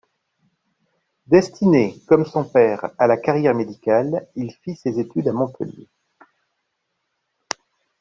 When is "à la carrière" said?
2.97-3.53